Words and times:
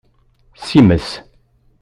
Simes. 0.65 1.07